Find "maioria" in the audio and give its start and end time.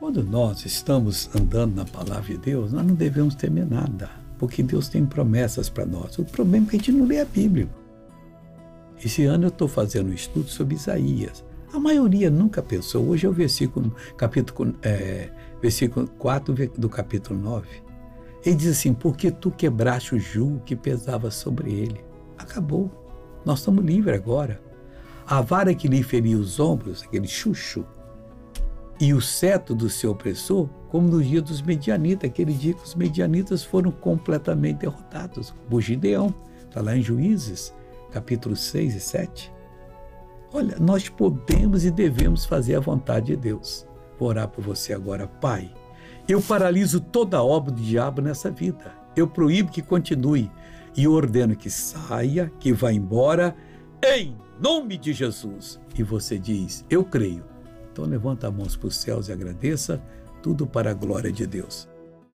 11.80-12.30